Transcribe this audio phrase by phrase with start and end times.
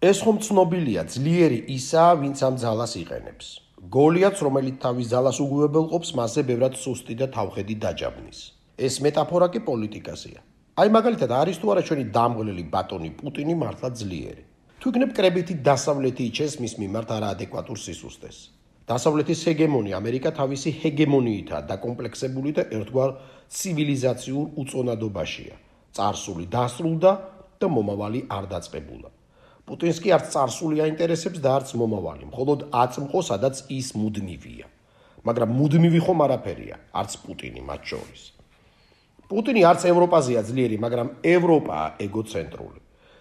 [0.00, 3.46] ეს ხომ ცნობილია, ძლიერი ისაა, ვინც ამ ძალას იყენებს.
[3.96, 8.38] გოლიათს, რომელიც თავის ძალას უგუებელყოფს, მასზე ბევრად სუსტი და თავხედი დაჯაბნის.
[8.80, 10.40] ეს მეტაფორა კი პოლიტიკასია.
[10.80, 14.44] აი მაგალითად, არის თუ არა ჩვენი დამღლელი ბატონი პუტინი მართლა ძლიერი.
[14.80, 18.36] თუ იქნებ კრებითი დასავლეთი იჩენს მის მიმართ არაადეკვატურ სისუსტეს.
[18.88, 23.10] დასავლეთის ჰეგემონი ამერიკა თავისი ჰეგემონიითაა დაკომპლექსებული და ერთგვარ
[23.52, 25.54] ცივილიზაციურ უწონადობაშია.
[25.92, 27.12] წარსული დასრულდა
[27.60, 29.19] და მომავალი არ დაწყებულა.
[29.70, 34.66] პუტინს კი არც царსული აინტერესებს და არც მომავალი, მხოლოდ აწმყო, სადაც ის მუდმივია.
[35.22, 38.22] მაგრამ მუდმივი ხომ არაფერია, არც პუტინი მათ შორის.
[39.30, 42.80] პუტინი არც ევროპაზეა ძლიერი, მაგრამ ევროპაა ეგოცენტრული.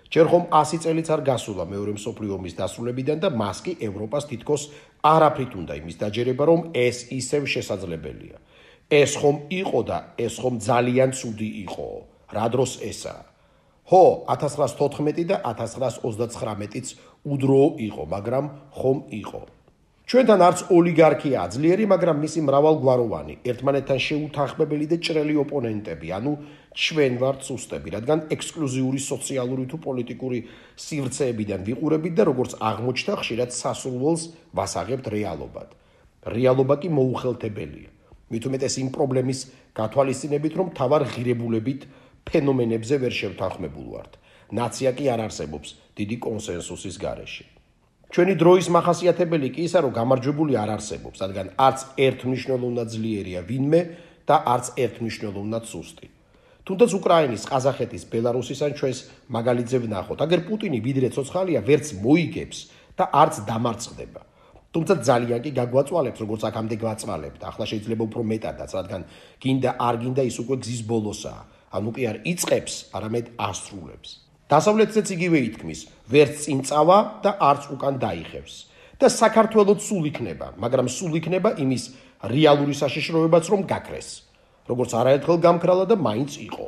[0.10, 4.62] ჯერ ხომ 100 წელიც არ გასულა მეორე მსოფლიო ომის დასრულებიდან და მას კი ევროპას თითქოს
[5.06, 8.38] არაფრით უნდა იმის დაჯერება, რომ ეს ისევ შესაძლებელია.
[8.90, 11.90] ეს ხომ იყო და ეს ხომ ძალიან ცუდი იყო.
[12.34, 13.22] რა დროს ესაა?
[13.90, 16.88] ხო, 1914 და 1939-იც
[17.26, 18.46] უდრო იყო, მაგრამ
[18.78, 19.42] ხომ იყო.
[20.10, 26.32] ჩვენთან არც ოლიგარქია ძლიერი, მაგრამ მისი მრავალგვაროვანი, ერთმანეთთან შეუთანხმებელი და ჭრელი ოპონენტები, ანუ
[26.74, 30.40] ჩვენ ვართ სუსტები, რადგან ექსკლუზიური სოციალური თუ პოლიტიკური
[30.86, 34.24] სივრცეებიდან ვიყურებით და როგორც აღმოჩნდა, ხშირად სასურველს
[34.54, 35.70] ვასაღებთ რეალობად.
[36.26, 37.90] რეალობა კი მოუხელთებელია.
[38.30, 39.40] მით უმეტეს იმ პრობლემის
[39.78, 41.82] გათვალისწინებით, რომ თავარ ღირებულებით
[42.30, 44.12] ფენომენებზე ვერ შევთანხმებულ ვართ.
[44.50, 47.46] ნაცია კი არ არსებობს დიდი კონსენსუსის გარეშე.
[48.10, 53.82] ჩვენი დროის מחასიათებელი კი ისა, რომ გამარჯვებული არ არსებობს, რადგან არც ერთმნიშვნელოვნად ძლიერია ვინმე
[54.26, 56.08] და არც ერთმმნიშვნელოვნად სუსტი.
[56.66, 59.00] თუნდაც უკრაინის, ყაზახეთის, ბელარუსის ან ჩვენს
[59.30, 62.58] მაგალითზე ვნახოთ, აგერ პუტინი ვიდრე ცოცხალია, ვერც მოიგებს
[62.98, 64.22] და არც დამარცხდება.
[64.74, 67.44] თუმცა ძალიან კი გაგვაწვალებს, როგორც აქამდე გვაწვალებდა.
[67.50, 69.02] ახლა შეიძლება უფრო მეტადაც, რადგან
[69.42, 71.42] გინდა არ გინდა ის უკვე გზის ბოლოსაა.
[71.72, 74.10] ანუ კი არ იწખებს, არამედ ასრულებს.
[74.50, 75.80] დასავლეთზეც იგივე ითქმის,
[76.10, 78.56] ვერც წინ წავა და არც უკან დაიხევს.
[79.00, 81.84] და საქართველოს სულ იქნება, მაგრამ სულ იქნება იმის
[82.28, 84.28] რეალური საშიშროებაც რომ გაქრეს.
[84.68, 86.68] როგორც არაერთხელ გამქრალა და მაინც იყო.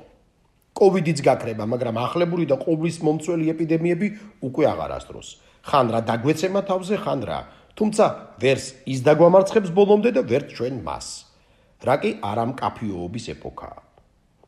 [0.72, 4.08] კოვიდიც გაქრება, მაგრამ ახლებური და ყოვლის მომწველი ეპიდემიები
[4.48, 5.30] უკვე აღარ ასდროს.
[5.68, 7.40] ხან რა დაგვეცემა თავზე, ხან რა.
[7.76, 8.06] თუმცა
[8.42, 11.08] ვერს ის დაგვამარცხებს ბოლომდე და ვერც ჩვენ მას.
[11.84, 13.91] რა კი არამკაფიოობის ეპოქაა.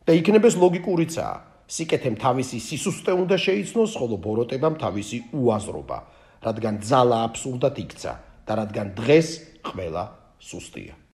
[0.04, 1.36] და იქნებეს ლოგიკურიცაა.
[1.74, 5.98] სიკეთემ თავისი სისუსტე უნდა შეიცნოს, ხოლო ბოროტებამ თავისი უაზრობა,
[6.44, 8.14] რადგან ძალა აბსურდად იქცა
[8.46, 9.30] და რადგან დღეს
[9.64, 10.04] ყველა
[10.44, 11.03] სუსტია.